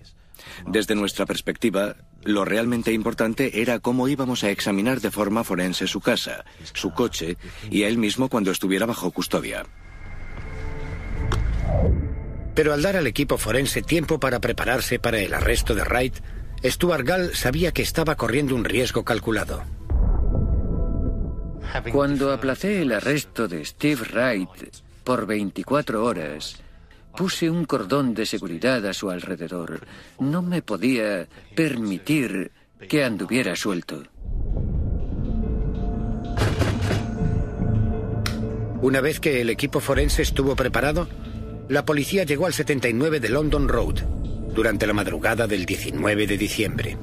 [0.67, 5.99] Desde nuestra perspectiva, lo realmente importante era cómo íbamos a examinar de forma forense su
[5.99, 7.37] casa, su coche
[7.71, 9.65] y a él mismo cuando estuviera bajo custodia.
[12.53, 16.15] Pero al dar al equipo forense tiempo para prepararse para el arresto de Wright,
[16.63, 19.63] Stuart Gall sabía que estaba corriendo un riesgo calculado.
[21.91, 24.49] Cuando aplacé el arresto de Steve Wright
[25.03, 26.57] por 24 horas,
[27.15, 29.81] puse un cordón de seguridad a su alrededor.
[30.19, 32.51] No me podía permitir
[32.89, 34.03] que anduviera suelto.
[38.81, 41.07] Una vez que el equipo forense estuvo preparado,
[41.67, 44.03] la policía llegó al 79 de London Road
[44.57, 46.97] durante la madrugada del 19 de diciembre.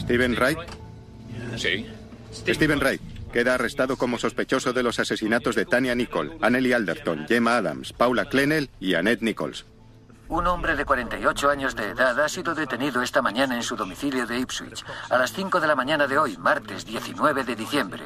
[0.00, 0.58] ¿Steven Wright?
[1.56, 1.86] Sí.
[2.32, 3.00] Steven Wright
[3.32, 8.24] queda arrestado como sospechoso de los asesinatos de Tania Nicole, Annelie Alderton, Gemma Adams, Paula
[8.24, 9.64] Klenel y Annette Nichols.
[10.34, 14.26] Un hombre de 48 años de edad ha sido detenido esta mañana en su domicilio
[14.26, 18.02] de Ipswich, a las 5 de la mañana de hoy, martes 19 de diciembre.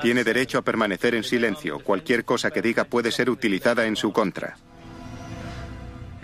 [0.00, 1.80] Tiene derecho a permanecer en silencio.
[1.80, 4.58] Cualquier cosa que diga puede ser utilizada en su contra.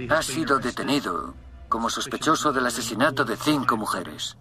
[0.09, 1.35] Ha sido detenido
[1.69, 4.37] como sospechoso del asesinato de cinco mujeres.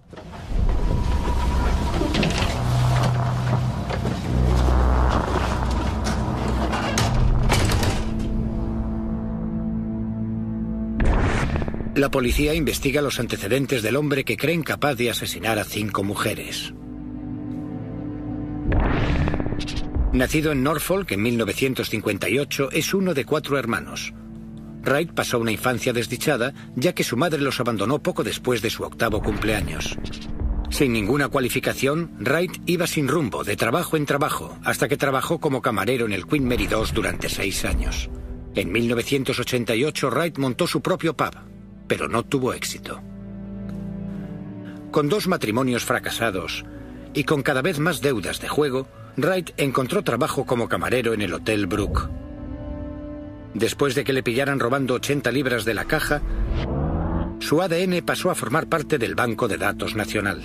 [12.02, 16.74] La policía investiga los antecedentes del hombre que creen capaz de asesinar a cinco mujeres.
[20.12, 24.16] Nacido en Norfolk en 1958, es uno de cuatro hermanos.
[24.84, 28.82] Wright pasó una infancia desdichada, ya que su madre los abandonó poco después de su
[28.82, 29.96] octavo cumpleaños.
[30.72, 35.62] Sin ninguna cualificación, Wright iba sin rumbo, de trabajo en trabajo, hasta que trabajó como
[35.62, 38.10] camarero en el Queen Mary II durante seis años.
[38.56, 41.51] En 1988, Wright montó su propio pub,
[41.88, 43.02] pero no tuvo éxito.
[44.92, 46.66] Con dos matrimonios fracasados
[47.14, 51.34] y con cada vez más deudas de juego, Wright encontró trabajo como camarero en el
[51.34, 52.10] Hotel Brook.
[53.54, 56.22] Después de que le pillaran robando 80 libras de la caja,
[57.40, 60.42] su ADN pasó a formar parte del Banco de Datos Nacional.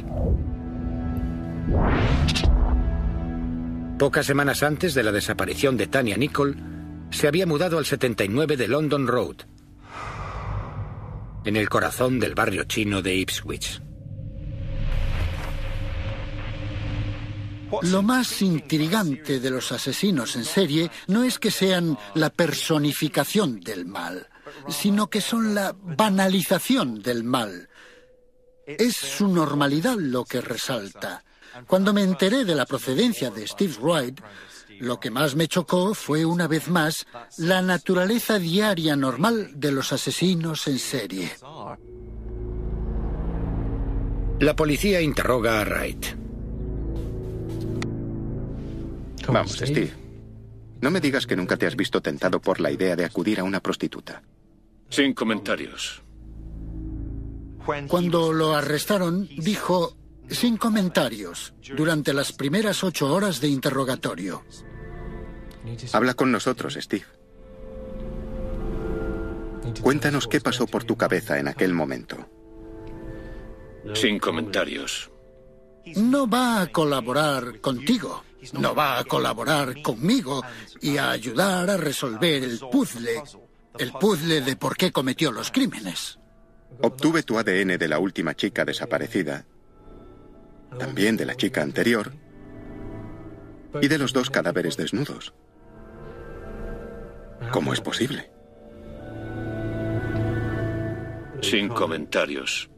[3.98, 6.56] Pocas semanas antes de la desaparición de Tania Nicole,
[7.10, 9.36] se había mudado al 79 de London Road,
[11.46, 13.80] en el corazón del barrio chino de Ipswich.
[17.82, 23.86] Lo más intrigante de los asesinos en serie no es que sean la personificación del
[23.86, 24.28] mal,
[24.68, 27.68] sino que son la banalización del mal.
[28.66, 31.24] Es su normalidad lo que resalta.
[31.66, 34.20] Cuando me enteré de la procedencia de Steve Wright,
[34.80, 37.06] lo que más me chocó fue, una vez más,
[37.38, 41.30] la naturaleza diaria normal de los asesinos en serie.
[44.40, 46.06] La policía interroga a Wright.
[49.28, 49.92] Vamos, Steve.
[50.80, 53.44] No me digas que nunca te has visto tentado por la idea de acudir a
[53.44, 54.22] una prostituta.
[54.88, 56.02] Sin comentarios.
[57.88, 59.96] Cuando lo arrestaron, dijo
[60.30, 64.44] sin comentarios durante las primeras ocho horas de interrogatorio.
[65.92, 67.04] Habla con nosotros, Steve.
[69.82, 72.28] Cuéntanos qué pasó por tu cabeza en aquel momento.
[73.94, 75.10] Sin comentarios.
[75.96, 78.24] No va a colaborar contigo.
[78.52, 80.42] No va a colaborar conmigo
[80.80, 83.22] y a ayudar a resolver el puzzle.
[83.78, 86.18] El puzzle de por qué cometió los crímenes.
[86.82, 89.44] Obtuve tu ADN de la última chica desaparecida
[90.78, 92.12] también de la chica anterior
[93.80, 95.34] y de los dos cadáveres desnudos.
[97.50, 98.30] ¿Cómo es posible?
[101.42, 102.68] Sin comentarios.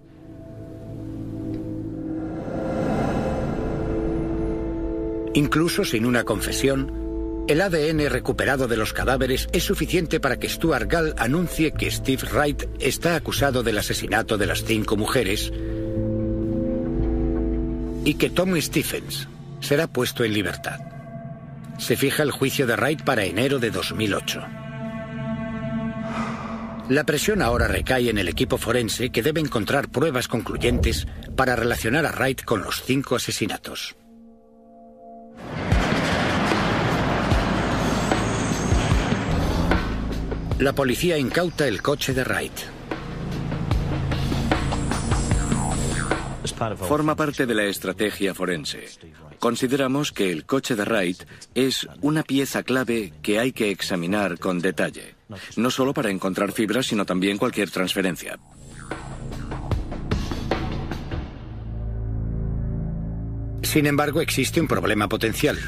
[5.35, 10.91] Incluso sin una confesión, el ADN recuperado de los cadáveres es suficiente para que Stuart
[10.91, 15.53] Gall anuncie que Steve Wright está acusado del asesinato de las cinco mujeres
[18.09, 19.29] y que Tommy Stephens
[19.61, 20.81] será puesto en libertad.
[21.77, 24.47] Se fija el juicio de Wright para enero de 2008.
[26.89, 32.07] La presión ahora recae en el equipo forense que debe encontrar pruebas concluyentes para relacionar
[32.07, 33.95] a Wright con los cinco asesinatos.
[40.59, 42.78] La policía incauta el coche de Wright.
[46.55, 48.87] Forma parte de la estrategia forense.
[49.39, 51.23] Consideramos que el coche de Wright
[51.55, 55.15] es una pieza clave que hay que examinar con detalle,
[55.57, 58.39] no solo para encontrar fibras, sino también cualquier transferencia.
[63.63, 65.59] Sin embargo, existe un problema potencial.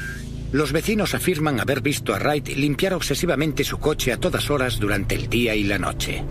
[0.51, 5.15] Los vecinos afirman haber visto a Wright limpiar obsesivamente su coche a todas horas durante
[5.15, 6.23] el día y la noche.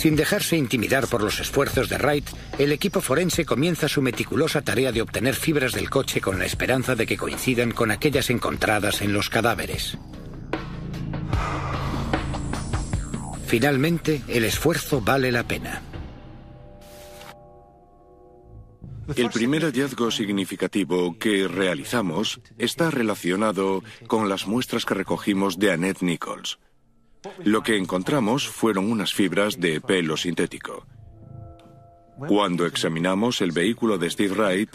[0.00, 2.26] Sin dejarse intimidar por los esfuerzos de Wright,
[2.58, 6.94] el equipo forense comienza su meticulosa tarea de obtener fibras del coche con la esperanza
[6.94, 9.98] de que coincidan con aquellas encontradas en los cadáveres.
[13.46, 15.82] Finalmente, el esfuerzo vale la pena.
[19.14, 26.00] El primer hallazgo significativo que realizamos está relacionado con las muestras que recogimos de Annette
[26.00, 26.58] Nichols.
[27.44, 30.86] Lo que encontramos fueron unas fibras de pelo sintético.
[32.28, 34.70] Cuando examinamos el vehículo de Steve Wright,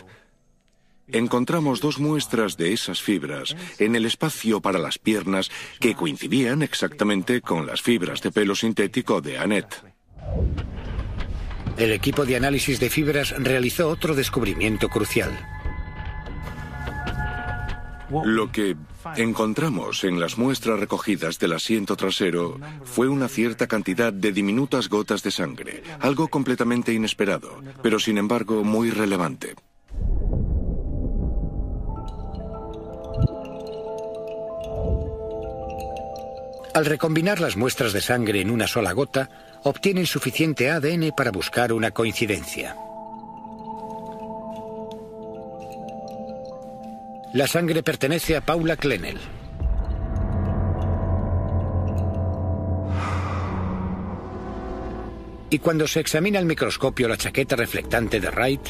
[1.07, 7.41] encontramos dos muestras de esas fibras en el espacio para las piernas que coincidían exactamente
[7.41, 9.83] con las fibras de pelo sintético de Annette.
[11.77, 15.37] El equipo de análisis de fibras realizó otro descubrimiento crucial.
[18.23, 18.75] Lo que
[19.15, 25.23] encontramos en las muestras recogidas del asiento trasero fue una cierta cantidad de diminutas gotas
[25.23, 29.55] de sangre, algo completamente inesperado, pero sin embargo muy relevante.
[36.73, 39.29] Al recombinar las muestras de sangre en una sola gota,
[39.63, 42.75] obtienen suficiente ADN para buscar una coincidencia.
[47.35, 49.19] La sangre pertenece a Paula Klenel.
[55.49, 58.61] Y cuando se examina al microscopio la chaqueta reflectante de Wright,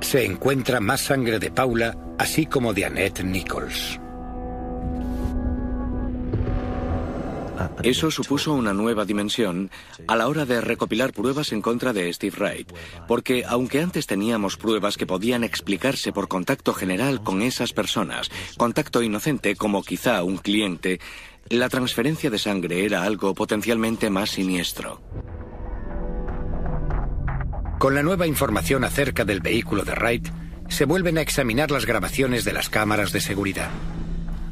[0.00, 4.00] se encuentra más sangre de Paula, así como de Annette Nichols.
[7.82, 9.68] Eso supuso una nueva dimensión
[10.06, 12.72] a la hora de recopilar pruebas en contra de Steve Wright,
[13.08, 19.02] porque aunque antes teníamos pruebas que podían explicarse por contacto general con esas personas, contacto
[19.02, 21.00] inocente como quizá un cliente,
[21.48, 25.00] la transferencia de sangre era algo potencialmente más siniestro.
[27.80, 30.28] Con la nueva información acerca del vehículo de Wright,
[30.68, 33.70] se vuelven a examinar las grabaciones de las cámaras de seguridad.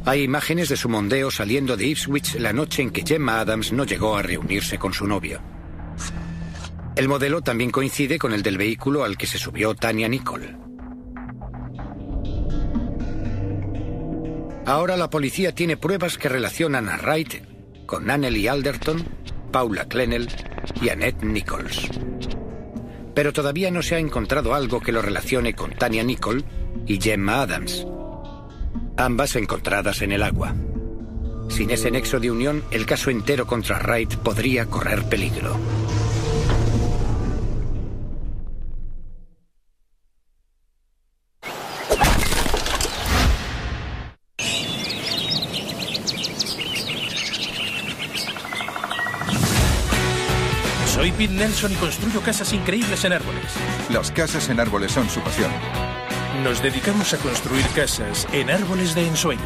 [0.06, 3.84] Hay imágenes de su mondeo saliendo de Ipswich la noche en que Gemma Adams no
[3.84, 5.40] llegó a reunirse con su novio.
[6.96, 10.56] El modelo también coincide con el del vehículo al que se subió Tania Nicole.
[14.64, 19.04] Ahora la policía tiene pruebas que relacionan a Wright con Anneli Alderton,
[19.52, 20.28] Paula Klenel
[20.80, 21.88] y Annette Nichols.
[23.14, 26.44] Pero todavía no se ha encontrado algo que lo relacione con Tania Nicole
[26.86, 27.86] y Gemma Adams
[28.96, 30.54] ambas encontradas en el agua.
[31.48, 35.58] Sin ese nexo de unión, el caso entero contra Wright podría correr peligro.
[50.86, 53.42] Soy Pete Nelson y construyo casas increíbles en árboles.
[53.90, 55.50] Las casas en árboles son su pasión.
[56.42, 59.42] Nos dedicamos a construir casas en árboles de ensueño.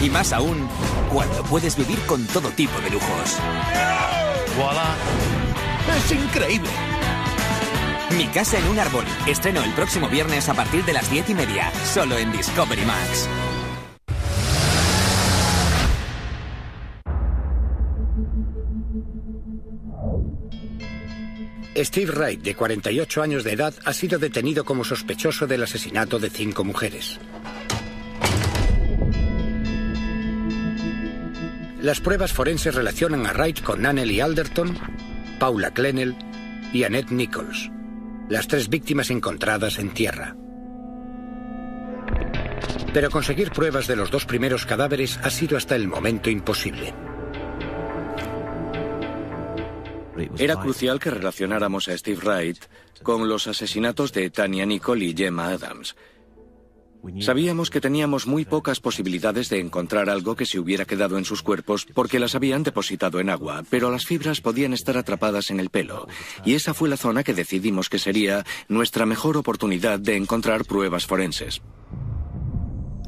[0.00, 0.68] Y más aún,
[1.12, 3.36] cuando puedes vivir con todo tipo de lujos.
[4.56, 4.94] ¡Voilà!
[5.98, 6.70] ¡Es increíble!
[8.16, 9.04] Mi casa en un árbol.
[9.26, 13.28] Estreno el próximo viernes a partir de las diez y media, solo en Discovery Max.
[21.84, 26.30] Steve Wright, de 48 años de edad, ha sido detenido como sospechoso del asesinato de
[26.30, 27.18] cinco mujeres.
[31.82, 34.76] Las pruebas forenses relacionan a Wright con Anneli Alderton,
[35.38, 36.16] Paula Klenel
[36.72, 37.70] y Annette Nichols,
[38.28, 40.34] las tres víctimas encontradas en tierra.
[42.94, 46.94] Pero conseguir pruebas de los dos primeros cadáveres ha sido hasta el momento imposible.
[50.38, 52.58] Era crucial que relacionáramos a Steve Wright
[53.02, 55.94] con los asesinatos de Tania Nicole y Gemma Adams.
[57.20, 61.42] Sabíamos que teníamos muy pocas posibilidades de encontrar algo que se hubiera quedado en sus
[61.42, 65.70] cuerpos porque las habían depositado en agua, pero las fibras podían estar atrapadas en el
[65.70, 66.08] pelo,
[66.44, 71.06] y esa fue la zona que decidimos que sería nuestra mejor oportunidad de encontrar pruebas
[71.06, 71.62] forenses.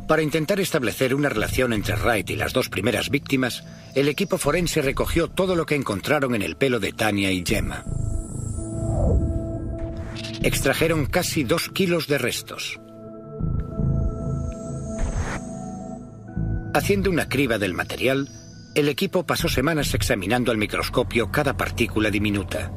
[0.09, 4.81] Para intentar establecer una relación entre Wright y las dos primeras víctimas, el equipo forense
[4.81, 7.85] recogió todo lo que encontraron en el pelo de Tania y Gemma.
[10.43, 12.81] Extrajeron casi dos kilos de restos.
[16.73, 18.31] Haciendo una criba del material,
[18.75, 22.73] el equipo pasó semanas examinando al microscopio cada partícula diminuta.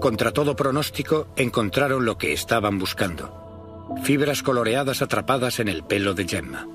[0.00, 3.86] Contra todo pronóstico, encontraron lo que estaban buscando.
[4.02, 6.66] Fibras coloreadas atrapadas en el pelo de Gemma.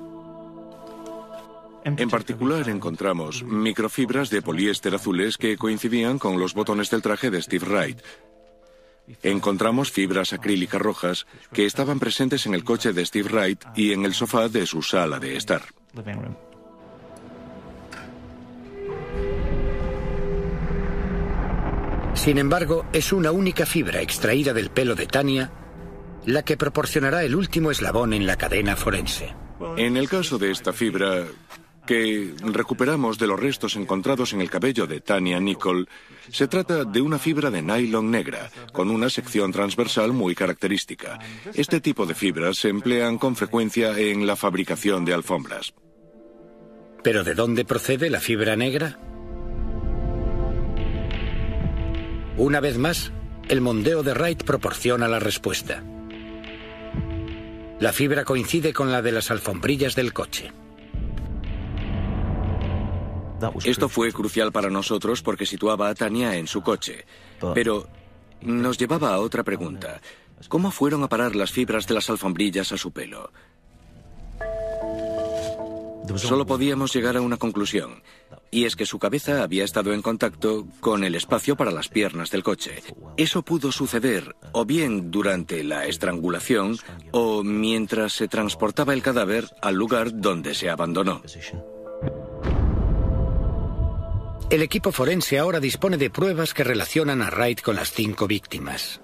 [1.84, 7.42] En particular encontramos microfibras de poliéster azules que coincidían con los botones del traje de
[7.42, 7.98] Steve Wright.
[9.22, 14.04] Encontramos fibras acrílicas rojas que estaban presentes en el coche de Steve Wright y en
[14.04, 15.62] el sofá de su sala de estar.
[22.16, 25.52] Sin embargo, es una única fibra extraída del pelo de Tania
[26.24, 29.34] la que proporcionará el último eslabón en la cadena forense.
[29.76, 31.24] En el caso de esta fibra,
[31.86, 35.86] que recuperamos de los restos encontrados en el cabello de Tania Nicole,
[36.30, 41.20] se trata de una fibra de nylon negra, con una sección transversal muy característica.
[41.54, 45.74] Este tipo de fibras se emplean con frecuencia en la fabricación de alfombras.
[47.04, 48.98] ¿Pero de dónde procede la fibra negra?
[52.38, 53.12] Una vez más,
[53.48, 55.82] el mondeo de Wright proporciona la respuesta.
[57.80, 60.52] La fibra coincide con la de las alfombrillas del coche.
[63.64, 67.06] Esto fue crucial para nosotros porque situaba a Tania en su coche.
[67.54, 67.86] Pero
[68.42, 70.02] nos llevaba a otra pregunta.
[70.48, 73.30] ¿Cómo fueron a parar las fibras de las alfombrillas a su pelo?
[76.16, 78.02] Solo podíamos llegar a una conclusión,
[78.50, 82.30] y es que su cabeza había estado en contacto con el espacio para las piernas
[82.30, 82.82] del coche.
[83.16, 86.78] Eso pudo suceder o bien durante la estrangulación
[87.12, 91.22] o mientras se transportaba el cadáver al lugar donde se abandonó.
[94.48, 99.00] El equipo forense ahora dispone de pruebas que relacionan a Wright con las cinco víctimas.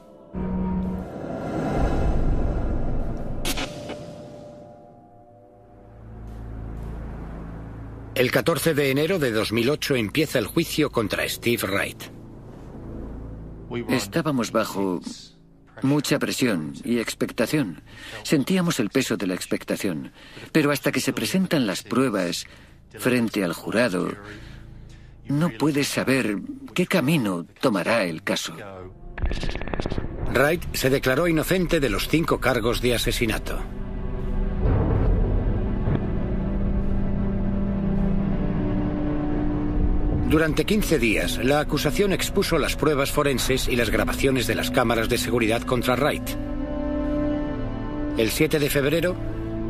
[8.15, 12.03] El 14 de enero de 2008 empieza el juicio contra Steve Wright.
[13.89, 15.01] Estábamos bajo
[15.81, 17.83] mucha presión y expectación.
[18.23, 20.13] Sentíamos el peso de la expectación.
[20.53, 22.47] Pero hasta que se presentan las pruebas
[22.99, 24.13] frente al jurado,
[25.29, 26.37] no puedes saber
[26.75, 28.55] qué camino tomará el caso.
[30.35, 33.59] Wright se declaró inocente de los cinco cargos de asesinato.
[40.33, 45.11] Durante 15 días, la acusación expuso las pruebas forenses y las grabaciones de las cámaras
[45.11, 46.27] de seguridad contra Wright.
[48.17, 49.15] El 7 de febrero,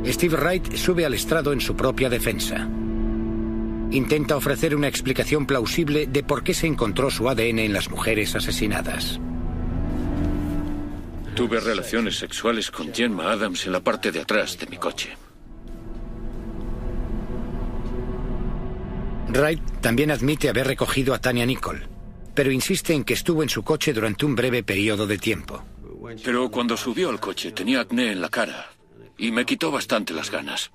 [0.06, 2.68] Steve Wright sube al estrado en su propia defensa.
[3.90, 8.36] Intenta ofrecer una explicación plausible de por qué se encontró su ADN en las mujeres
[8.36, 9.18] asesinadas.
[11.34, 15.21] Tuve relaciones sexuales con Gemma Adams en la parte de atrás de mi coche.
[19.32, 21.88] Wright también admite haber recogido a Tania Nicole,
[22.34, 25.64] pero insiste en que estuvo en su coche durante un breve periodo de tiempo.
[26.24, 28.70] Pero cuando subió al coche tenía acné en la cara
[29.16, 30.70] y me quitó bastante las ganas.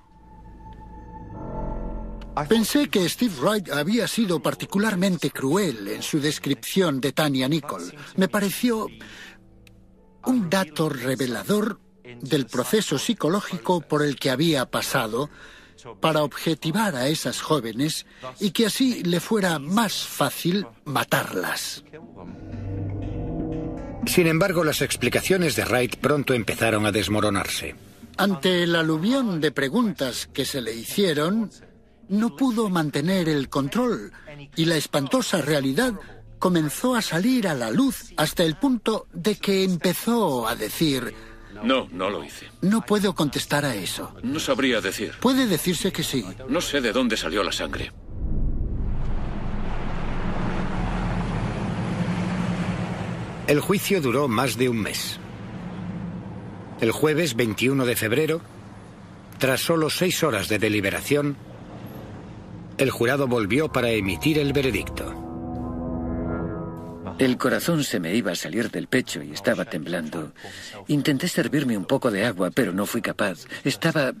[2.48, 7.92] Pensé que Steve Wright había sido particularmente cruel en su descripción de Tania Nicole.
[8.16, 8.86] Me pareció
[10.24, 11.80] un dato revelador
[12.20, 15.30] del proceso psicológico por el que había pasado
[16.00, 18.06] para objetivar a esas jóvenes
[18.40, 21.84] y que así le fuera más fácil matarlas.
[24.06, 27.74] Sin embargo, las explicaciones de Wright pronto empezaron a desmoronarse.
[28.16, 31.50] Ante el aluvión de preguntas que se le hicieron,
[32.08, 34.12] no pudo mantener el control
[34.56, 35.94] y la espantosa realidad
[36.38, 41.14] comenzó a salir a la luz hasta el punto de que empezó a decir,
[41.62, 42.46] no, no lo hice.
[42.62, 44.14] No puedo contestar a eso.
[44.22, 45.14] No sabría decir.
[45.20, 46.24] Puede decirse que sí.
[46.48, 47.92] No sé de dónde salió la sangre.
[53.46, 55.18] El juicio duró más de un mes.
[56.80, 58.40] El jueves 21 de febrero,
[59.38, 61.36] tras solo seis horas de deliberación,
[62.76, 65.27] el jurado volvió para emitir el veredicto.
[67.18, 70.32] El corazón se me iba a salir del pecho y estaba temblando.
[70.86, 73.46] Intenté servirme un poco de agua, pero no fui capaz.
[73.64, 74.12] Estaba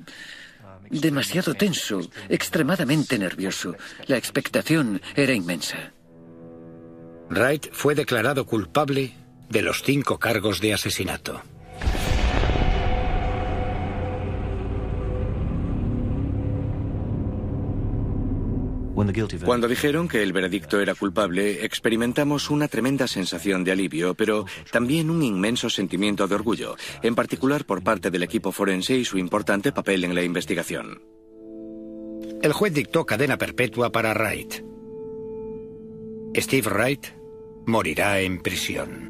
[0.90, 3.76] demasiado tenso, extremadamente nervioso.
[4.06, 5.92] La expectación era inmensa.
[7.30, 9.14] Wright fue declarado culpable
[9.48, 11.42] de los cinco cargos de asesinato.
[19.44, 25.10] Cuando dijeron que el veredicto era culpable, experimentamos una tremenda sensación de alivio, pero también
[25.10, 29.72] un inmenso sentimiento de orgullo, en particular por parte del equipo forense y su importante
[29.72, 31.02] papel en la investigación.
[32.42, 34.64] El juez dictó cadena perpetua para Wright.
[36.36, 37.06] Steve Wright
[37.66, 39.07] morirá en prisión.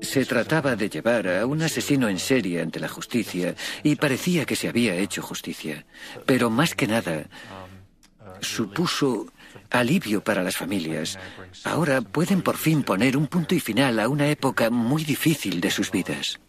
[0.00, 4.56] Se trataba de llevar a un asesino en serie ante la justicia y parecía que
[4.56, 5.84] se había hecho justicia.
[6.26, 7.28] Pero más que nada,
[8.40, 9.26] supuso
[9.70, 11.18] alivio para las familias.
[11.64, 15.70] Ahora pueden por fin poner un punto y final a una época muy difícil de
[15.70, 16.40] sus vidas.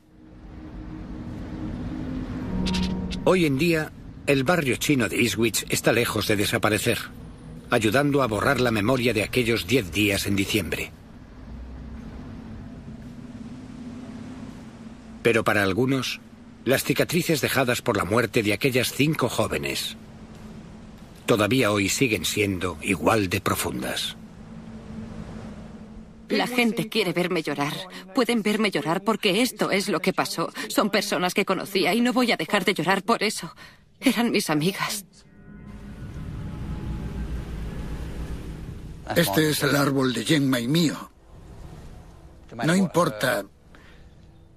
[3.23, 3.91] Hoy en día,
[4.25, 6.97] el barrio chino de Eastwich está lejos de desaparecer,
[7.69, 10.91] ayudando a borrar la memoria de aquellos diez días en diciembre.
[15.23, 16.19] Pero para algunos,
[16.65, 19.97] las cicatrices dejadas por la muerte de aquellas cinco jóvenes
[21.31, 24.17] todavía hoy siguen siendo igual de profundas.
[26.27, 27.71] La gente quiere verme llorar.
[28.13, 30.51] Pueden verme llorar porque esto es lo que pasó.
[30.67, 33.55] Son personas que conocía y no voy a dejar de llorar por eso.
[34.01, 35.05] Eran mis amigas.
[39.15, 41.11] Este es el árbol de Gemma y mío.
[42.65, 43.45] No importa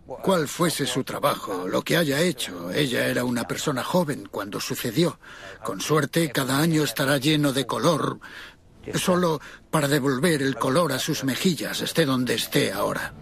[0.06, 2.70] cuál fuese su trabajo, lo que haya hecho.
[2.70, 5.18] Ella era una persona joven cuando sucedió.
[5.64, 8.18] Con suerte, cada año estará lleno de color,
[8.94, 9.40] solo
[9.70, 13.14] para devolver el color a sus mejillas, esté donde esté ahora.